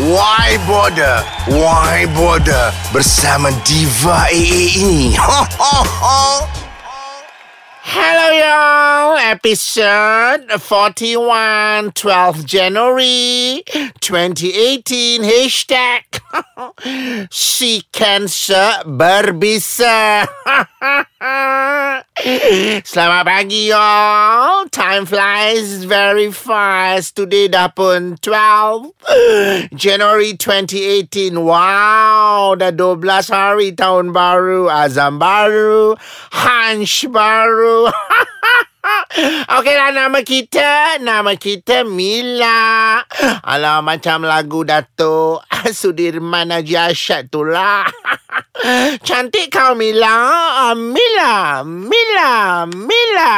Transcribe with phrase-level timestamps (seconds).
[0.00, 1.20] Why Border?
[1.44, 2.72] Why Border?
[2.88, 5.12] Bersama Diva AA ini.
[5.20, 6.69] Ho, ho, ho.
[7.90, 13.64] Hello y'all, episode 41, 12th January
[13.98, 16.06] 2018, hashtag
[17.34, 20.22] Si Cancer Berbisa.
[22.86, 24.70] Selamat pagi y'all.
[24.70, 27.18] Time flies very fast.
[27.18, 28.94] Today dah pun 12
[29.74, 33.02] January 2018 Wow Dah 12
[33.32, 35.96] hari tahun baru Azam baru
[36.32, 37.79] Hunch baru
[39.60, 43.00] Okey lah nama kita Nama kita Mila.
[43.44, 45.44] Alah macam lagu Datuk
[45.78, 47.84] Sudirman Haji Asyad tu lah.
[49.06, 50.16] Cantik kau Mila.
[50.70, 53.32] Ah, Mila Mila Mila.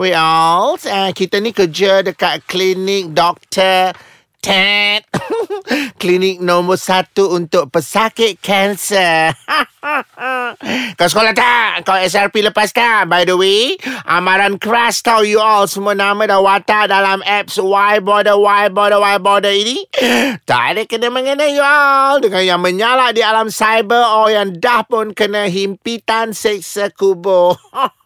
[0.00, 4.11] We all uh, Kita ni kerja dekat klinik doktor
[4.42, 5.06] Ted.
[6.02, 9.30] Klinik nombor satu untuk pesakit kanser.
[10.98, 11.86] Kau sekolah tak?
[11.86, 13.10] Kau SRP lepas tak?
[13.10, 13.74] By the way
[14.06, 15.70] Amaran keras tau you all.
[15.70, 19.86] Semua nama dah watak dalam apps Why bother, why bother, why bother ini.
[20.42, 22.18] Tak ada kena-mengena you all.
[22.18, 27.54] Dengan yang menyalak di alam cyber Or yang dah pun kena himpitan seksa kubur.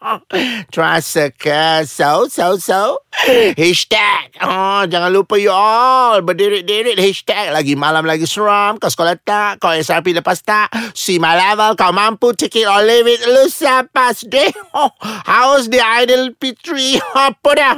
[0.73, 1.81] Terasa ke?
[1.89, 3.01] So, so, so.
[3.57, 4.37] Hashtag.
[4.37, 9.71] Oh, Jangan lupa you all Berdiri-diri Hashtag Lagi malam lagi seram Kau sekolah tak Kau
[9.71, 14.11] SRP lepas tak See my level Kau mampu Take it or leave it Lu siapa
[14.11, 14.91] sedih oh,
[15.23, 16.99] How's the idol P3
[17.31, 17.75] Apa dah?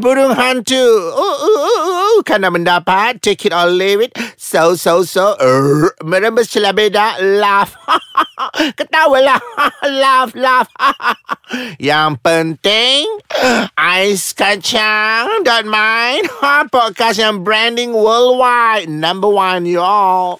[0.00, 0.80] Burung hantu.
[1.12, 2.09] Uh, uh, uh, uh.
[2.24, 3.20] Dah mendapat.
[3.20, 4.12] Take it or leave it.
[4.40, 5.36] So so so.
[5.36, 7.20] Uh, Merembes celah beda.
[7.20, 7.76] Laugh.
[8.78, 9.36] Ketawalah
[10.00, 10.68] Laugh laugh.
[11.82, 13.04] Yang penting
[13.76, 16.24] Ais kacang Don't mind
[16.72, 18.88] Podcast yang branding worldwide.
[18.88, 20.38] Number one you all.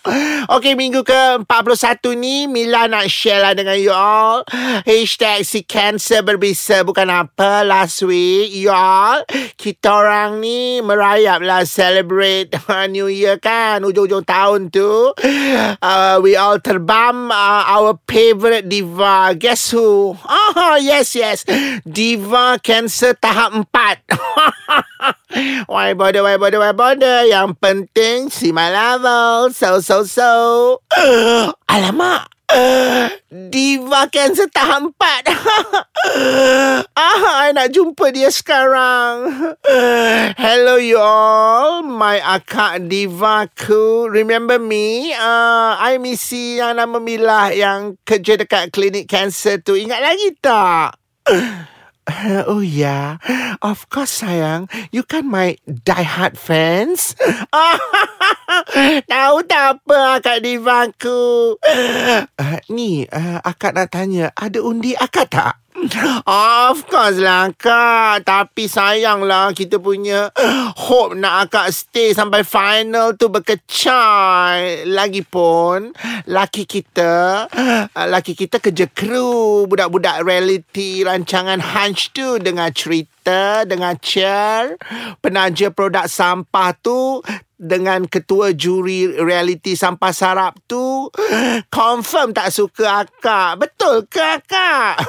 [0.49, 4.47] Okay minggu ke-41 ni Mila nak share lah dengan you all.
[4.87, 6.87] Hashtag si cancer berbisa.
[6.87, 9.27] Bukan apa Last week you all.
[9.59, 12.51] Kita orang ni Merayap lah Celebrate
[12.91, 13.87] New Year kan?
[13.87, 19.39] Ujung-ujung tahun tu uh, We all terbam uh, Our favorite diva.
[19.39, 20.19] Guess who?
[20.19, 21.47] Oh yes yes.
[21.87, 24.91] Diva cancer tahap 4
[25.71, 27.31] Why bother, why bother, why bother?
[27.31, 30.83] Yang penting Si my level So so so.
[31.71, 32.27] Alamak
[33.31, 35.23] Diva cancer tahap 4
[36.99, 39.31] ah, I nak jumpa dia sekarang.
[40.43, 41.87] Hello you all.
[41.87, 44.11] My akak diva ku.
[44.11, 45.15] Remember me?
[45.15, 49.79] Uh, I misi yang nama Mila Yang kerja dekat klinik cancer tu.
[49.79, 50.99] Ingat lagi tak?
[52.51, 53.23] Oh yeah,
[53.63, 54.67] of course sayang.
[54.91, 57.15] You kan my diehard fans.
[59.11, 61.57] Tahu tak apa akak divaku?
[62.39, 65.55] Uh, ni, uh, akak nak tanya, ada undi akak tak?
[66.29, 70.29] Of course lah kak Tapi sayanglah Kita punya
[70.77, 75.97] Hope nak akak stay Sampai final tu berkecai Lagipun
[76.29, 77.49] Laki kita
[77.97, 84.77] Laki kita kerja kru Budak-budak reality Rancangan Hunch tu Dengan cerita Dengan chair
[85.25, 87.25] Penaja produk sampah tu
[87.61, 91.13] dengan ketua juri reality sampah sarap tu
[91.69, 93.61] confirm tak suka akak.
[93.61, 95.05] Betul ke akak?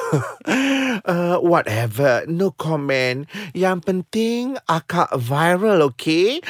[1.08, 3.24] uh, whatever, no comment.
[3.56, 6.44] Yang penting akak viral, okay?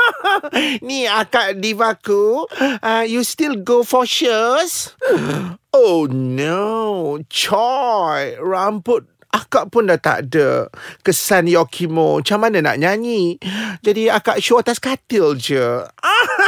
[0.88, 2.48] Ni akak divaku,
[2.80, 4.96] uh, you still go for shows?
[5.68, 10.72] Oh no, Choi, rambut akak pun dah tak ada
[11.04, 12.20] kesan Yokimo.
[12.20, 13.36] Macam mana nak nyanyi?
[13.84, 15.84] Jadi akak show atas katil je.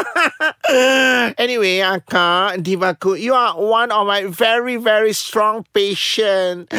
[1.43, 6.71] anyway, akak, divaku, you are one of my very, very strong patient.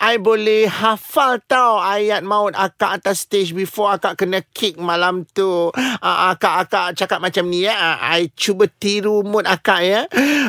[0.00, 5.70] I boleh hafal tau ayat maut akak atas stage before akak kena kick malam tu.
[5.74, 7.98] Uh, akak, akak cakap macam ni ya.
[8.00, 10.02] I cuba tiru mood akak ya.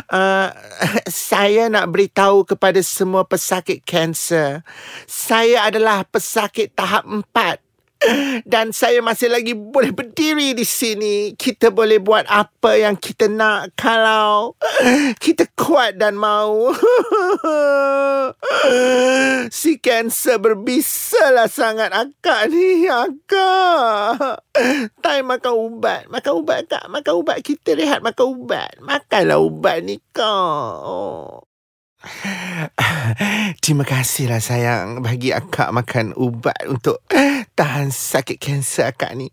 [0.07, 0.49] Uh,
[1.09, 4.63] saya nak beritahu kepada semua pesakit kanser.
[5.07, 7.70] Saya adalah pesakit tahap empat.
[8.43, 11.37] Dan saya masih lagi boleh berdiri di sini.
[11.37, 14.57] Kita boleh buat apa yang kita nak kalau
[15.21, 16.73] kita kuat dan mau.
[19.61, 24.41] si kanser berbisalah sangat akak ni, akak.
[25.01, 26.09] Time makan ubat.
[26.09, 26.85] Makan ubat, kak.
[26.89, 27.37] Makan ubat.
[27.45, 28.81] Kita rehat makan ubat.
[28.81, 31.45] Makanlah ubat ni, kak.
[33.61, 37.05] Terima kasihlah sayang bagi akak makan ubat untuk
[37.61, 39.29] tahan sakit kanser akak ni.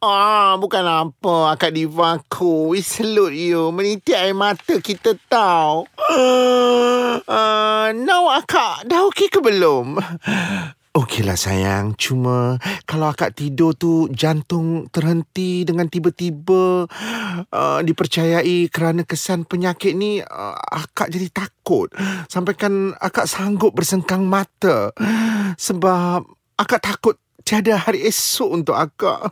[0.00, 2.72] Ah, bukan apa akak diva aku.
[2.72, 3.68] We salute you.
[3.68, 5.84] Menitik air mata kita tahu.
[7.28, 10.00] Uh, now akak dah okey ke belum?
[10.96, 12.56] Okeylah sayang, cuma
[12.88, 16.88] kalau akak tidur tu jantung terhenti dengan tiba-tiba
[17.52, 21.92] uh, dipercayai kerana kesan penyakit ni uh, akak jadi takut
[22.32, 24.96] sampai kan akak sanggup bersengkang mata
[25.60, 26.24] sebab
[26.56, 29.30] akak takut tiada hari esok untuk akak.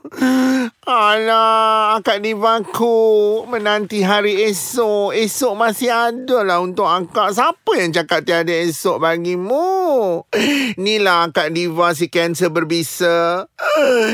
[0.86, 5.10] Alah, akak divaku menanti hari esok.
[5.18, 7.34] Esok masih ada lah untuk akak.
[7.34, 10.22] Siapa yang cakap tiada esok bagimu?
[10.78, 13.50] Inilah akak diva si kanser berbisa.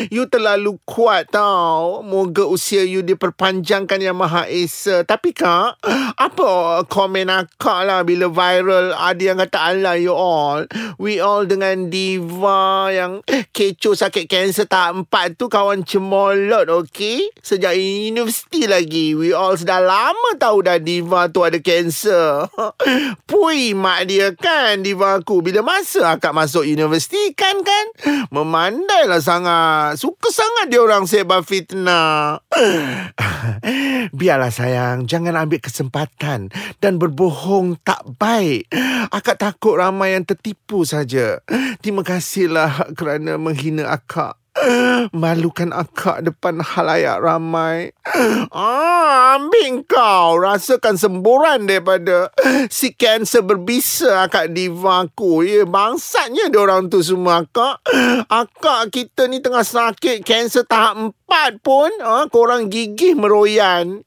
[0.08, 2.00] You terlalu kuat tau.
[2.00, 5.04] Moga usia you diperpanjangkan yang maha esa.
[5.04, 5.76] Tapi kak,
[6.16, 6.50] apa
[6.88, 10.64] komen akak lah bila viral ada yang kata Allah you all.
[10.96, 13.20] We all dengan diva yang
[13.52, 17.26] kecoh tu sakit kanser tahap empat tu kawan cemolot, okey?
[17.42, 19.18] Sejak universiti lagi.
[19.18, 22.46] We all sudah lama tahu dah Diva tu ada kanser.
[23.30, 25.42] Pui mak dia kan Diva aku.
[25.42, 27.84] Bila masa akak masuk universiti kan kan?
[28.30, 29.98] Memandai lah sangat.
[29.98, 32.38] Suka sangat dia orang sebar fitnah.
[34.18, 38.70] Biarlah sayang, jangan ambil kesempatan dan berbohong tak baik.
[39.10, 41.42] Akak takut ramai yang tertipu saja.
[41.82, 44.36] Terima kasihlah kerana menghina bina akak.
[45.16, 47.96] Malukan akak depan halayak ramai.
[48.50, 50.36] Ah, ambil kau.
[50.36, 52.28] Rasakan semburan daripada
[52.68, 55.46] si kanser berbisa akak diva aku.
[55.46, 57.80] Ya, bangsatnya orang tu semua akak.
[58.26, 64.02] Akak kita ni tengah sakit kanser tahap cepat pun ha, korang gigih meroyan.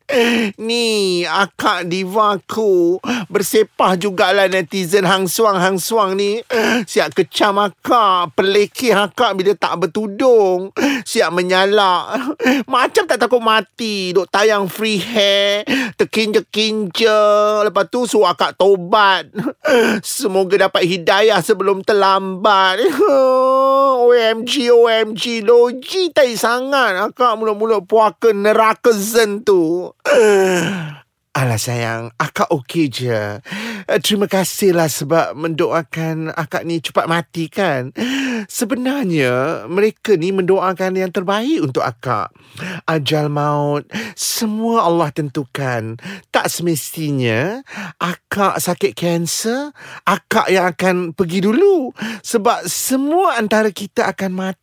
[0.60, 3.00] Ni akak divaku
[3.32, 6.44] bersepah jugalah netizen hang suang hang suang ni.
[6.84, 10.76] Siap kecam akak, pelekeh akak bila tak bertudung.
[11.08, 12.36] Siap menyalak.
[12.68, 14.12] Macam tak takut mati.
[14.12, 15.64] Duk tayang free hair,
[15.96, 17.16] terkinja-kinja.
[17.64, 19.32] Lepas tu suruh akak tobat.
[20.04, 22.84] Semoga dapat hidayah sebelum terlambat.
[24.04, 29.94] OMG, OMG, logi tai sangat akak mula-mula puaka neraka zen tu.
[31.38, 33.42] Alah sayang, akak okey je.
[33.90, 37.90] Eh, terima kasihlah sebab mendoakan akak ni cepat mati kan.
[38.46, 42.34] Sebenarnya mereka ni mendoakan yang terbaik untuk akak.
[42.86, 45.98] Ajal maut, semua Allah tentukan.
[46.30, 47.66] Tak semestinya
[47.98, 49.74] akak sakit kanser,
[50.06, 51.98] akak yang akan pergi dulu.
[52.22, 54.63] Sebab semua antara kita akan mati.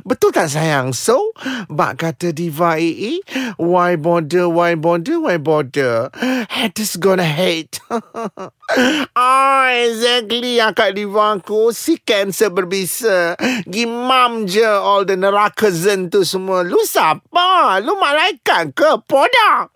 [0.00, 0.96] Betul tak sayang?
[0.96, 1.36] So,
[1.68, 3.20] bak kata Diva AA,
[3.60, 6.08] why bother, why bother, why bother?
[6.48, 7.80] Haters gonna hate.
[9.18, 11.74] ah, exactly akak diva aku.
[11.74, 13.34] Si cancer berbisa.
[13.66, 16.62] Gimam je all the neraka zen tu semua.
[16.62, 17.82] Lu siapa?
[17.82, 18.90] Lu malaikat ke?
[19.04, 19.66] Poda?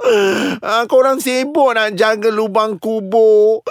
[0.62, 3.67] Ah, korang sibuk nak jaga lubang kubur.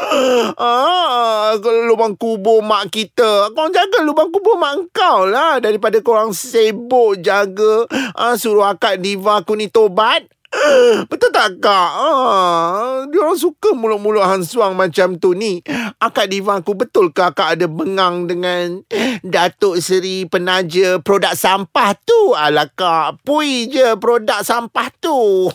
[0.60, 1.56] Ah,
[1.88, 3.50] lubang kubur mak kita.
[3.56, 5.63] Kau jaga lubang kubur mak kau lah.
[5.64, 7.88] Daripada korang sibuk jaga.
[8.12, 10.28] Ah, suruh akak diva aku ni tobat.
[11.10, 11.92] Betul tak kak?
[11.98, 15.60] Ah, dia orang suka mulut-mulut hansuang macam tu ni.
[15.98, 18.86] Akak Diva aku betul ke akak ada bengang dengan
[19.26, 22.38] Datuk Seri penaja produk sampah tu?
[22.38, 25.50] Alah kak, pui je produk sampah tu.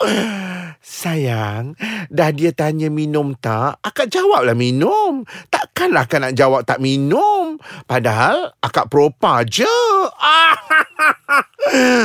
[0.80, 1.76] Sayang,
[2.08, 5.28] dah dia tanya minum tak, akak jawablah minum.
[5.52, 7.60] Takkanlah akak nak jawab tak minum.
[7.84, 9.68] Padahal akak propa je.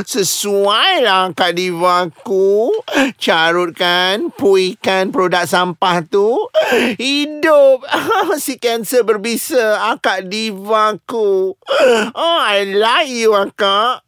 [0.06, 2.70] Sesuai lah Kak Diva aku.
[3.16, 6.52] Carutkan, puikan produk sampah tu.
[7.00, 7.88] Hidup.
[8.44, 9.80] si kanser berbisa.
[10.04, 11.56] Kak Diva aku.
[12.14, 14.05] Oh, I like you, Kak.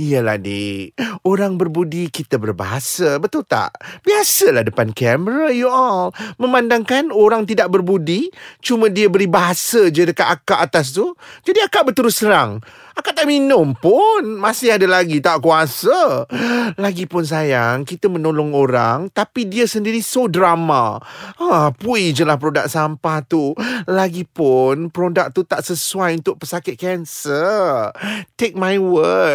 [0.00, 0.96] Iyalah, Dik.
[1.28, 3.20] Orang berbudi, kita berbahasa.
[3.20, 3.76] Betul tak?
[4.00, 6.16] Biasalah depan kamera, you all.
[6.40, 8.32] Memandangkan orang tidak berbudi,
[8.64, 11.12] cuma dia beri bahasa je dekat akak atas tu.
[11.44, 12.64] Jadi akak berterus serang.
[12.92, 14.36] Akak tak minum pun.
[14.36, 16.28] Masih ada lagi tak kuasa.
[16.76, 21.00] Lagipun sayang, kita menolong orang tapi dia sendiri so drama.
[21.40, 23.56] Ha, pui je lah produk sampah tu.
[23.88, 27.96] Lagipun produk tu tak sesuai untuk pesakit kanser.
[28.36, 28.76] Take my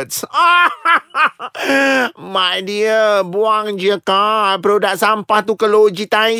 [0.07, 0.23] words.
[2.17, 6.35] My dear, buang je kak produk sampah tu ke loji tai.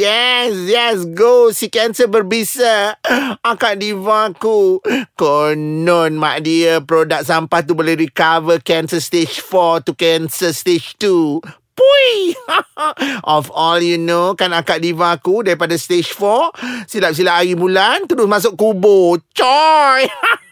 [0.00, 1.52] Yes, yes, go.
[1.52, 2.96] Si kanser berbisa.
[3.44, 4.80] Akak diva ku.
[5.20, 11.59] Konon, mak dia produk sampah tu boleh recover cancer stage 4 to cancer stage 2.
[11.80, 12.36] Pui!
[13.24, 18.28] of all you know, kan akak diva aku daripada stage 4, silap-silap hari bulan, terus
[18.28, 19.24] masuk kubur.
[19.32, 20.04] Coy!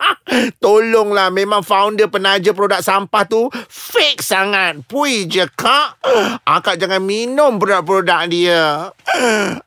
[0.62, 4.80] Tolonglah, memang founder penaja produk sampah tu fake sangat.
[4.88, 6.00] Pui je, kak.
[6.48, 8.88] Akak jangan minum produk-produk dia.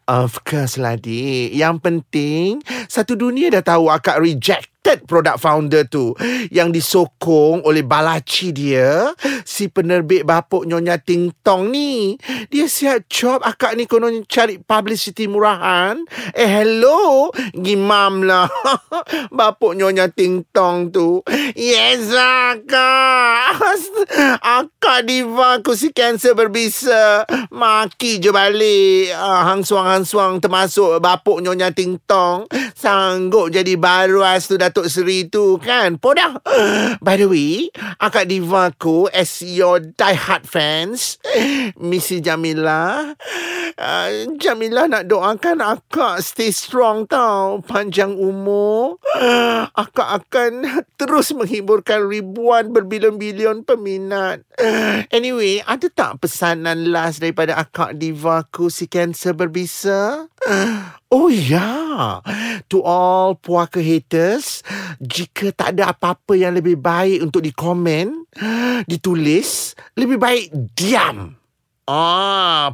[0.10, 1.54] Of course lah, dik.
[1.54, 2.50] Yang penting,
[2.90, 6.18] satu dunia dah tahu akak reject third product founder tu
[6.50, 9.14] yang disokong oleh balaci dia
[9.46, 12.18] si penerbit bapuk Nyonya Ting Tong ni.
[12.50, 16.02] Dia siap job akak ni konon cari publicity murahan.
[16.34, 18.50] Eh hello gimam lah
[19.38, 21.22] bapuk Nyonya Ting Tong tu.
[21.54, 23.62] Yes akak.
[24.42, 27.24] Akak diva aku si cancer berbisa.
[27.54, 29.14] Maki je balik.
[29.14, 32.50] Uh, hang-suang-hang-suang termasuk bapuk Nyonya Ting Tong.
[32.74, 36.00] Sanggup jadi baru as tu dah Datuk Seri tu kan?
[36.00, 36.40] Podah
[37.04, 37.68] By the way
[38.00, 41.20] Akak Diva ku As your die-hard fans
[41.76, 43.12] Missy Jamila
[43.76, 44.10] uh,
[44.40, 47.60] Jamila nak doakan akak Stay strong tau.
[47.68, 48.96] Panjang umur
[49.84, 50.64] Akak akan
[51.04, 54.48] Terus menghiburkan ribuan Berbilion-bilion peminat.
[55.12, 60.32] Anyway Ada tak pesanan last Daripada akak Diva ku Si cancer berbisa
[61.12, 62.24] Oh ya,
[62.72, 64.64] to all puaka haters,
[65.04, 68.24] jika tak ada apa-apa yang lebih baik untuk dikomen,
[68.88, 71.36] ditulis, lebih baik diam.
[71.84, 72.72] Ah,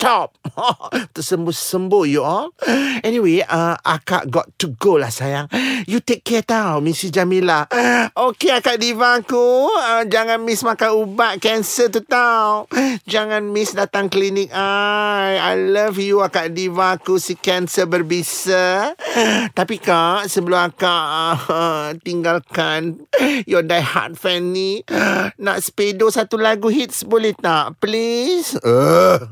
[0.00, 0.36] stop.
[1.16, 2.52] Tersembuh-sembuh you all.
[3.00, 5.48] Anyway, uh, akak got to go lah sayang.
[5.88, 7.64] You take care tau, Missy Jamila.
[8.12, 9.68] Okay, akak diva aku.
[9.72, 12.68] Uh, jangan miss makan ubat cancer tu tau.
[13.08, 15.40] Jangan miss datang klinik I.
[15.40, 18.92] I love you, akak diva aku si cancer berbisa.
[19.56, 21.04] Tapi kak, sebelum akak
[21.48, 23.08] uh, tinggalkan
[23.48, 24.84] your die hard fan ni,
[25.40, 27.80] nak spedo satu lagu hits boleh tak?
[27.80, 28.58] Please?
[28.60, 29.29] Uh.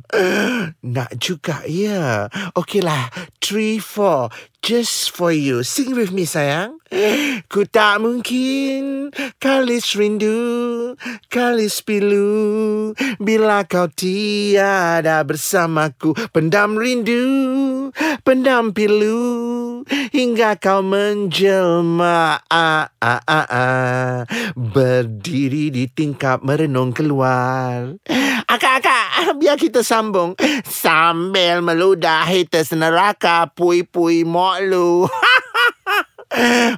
[0.82, 2.32] Nak juga, ya.
[2.56, 3.10] Okeylah.
[3.38, 4.32] Three, four.
[4.58, 5.62] Just for you.
[5.62, 6.82] Sing with me, sayang.
[7.52, 10.96] Ku tak mungkin kalis rindu,
[11.28, 12.92] kalis pilu.
[13.20, 17.92] Bila kau tiada bersamaku, pendam rindu,
[18.24, 19.67] pendam pilu.
[19.86, 24.16] Hingga kau menjelma, ah, ah, ah, ah.
[24.56, 27.94] berdiri di tingkap merenung keluar.
[28.48, 30.32] Akak-akak, biar kita sambung.
[30.64, 35.04] Sambil meludah haters neraka, pui-pui mok lu.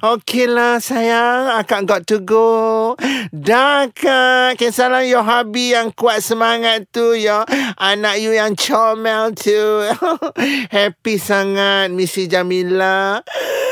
[0.01, 1.53] Okeylah sayang.
[1.61, 2.97] Akak got to go.
[3.29, 4.57] Dah kak.
[4.57, 7.45] Kisahlah your hubby yang kuat semangat tu ya
[7.77, 9.85] Anak you yang comel tu.
[10.75, 13.21] Happy sangat Missy Jamila.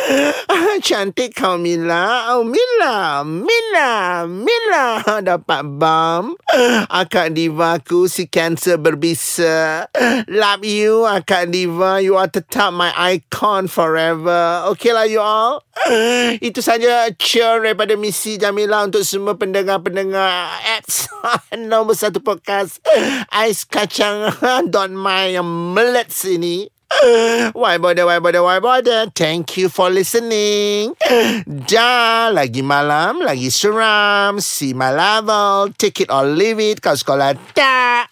[0.85, 2.33] Cantik kau Mila.
[2.33, 4.85] Oh Mila Mila Mila.
[5.29, 6.33] Dapat bam
[6.89, 9.85] Akak Diva ku Si cancer berbisa.
[10.29, 12.01] Love you Akak Diva.
[12.01, 14.65] You are tetap my icon forever.
[14.73, 15.61] Okay lah you all
[16.47, 21.09] Itu saja cheer daripada Missy Jamila untuk semua pendengar-pendengar apps
[21.69, 22.81] nombor satu podcast
[23.33, 24.33] Ais Kacang
[24.73, 26.78] Don My yang melet sini.
[27.53, 29.13] Why bother, why bother, why bother?
[29.13, 30.97] Thank you for listening.
[31.45, 34.41] Dah, lagi malam, lagi seram.
[34.41, 35.69] See my level.
[35.77, 36.81] Take it or leave it.
[36.81, 38.09] Kau sekolah tak.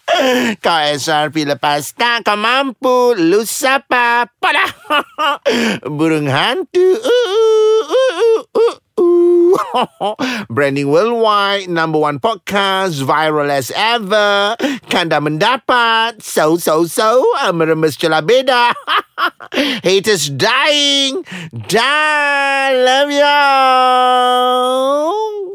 [0.64, 2.22] Kau SRP lepas tak.
[2.22, 3.18] Kau mampu.
[3.18, 4.30] Lu siapa?
[4.38, 4.64] Pada.
[5.98, 7.02] Burung hantu.
[7.02, 9.27] Uh, uh, uh, uh.
[10.50, 14.56] Branding worldwide, number one podcast, viral as ever.
[14.88, 18.74] Kanda mendapat, so so so, meremes celah beda.
[19.86, 21.24] Haters dying,
[21.66, 25.48] die, love you.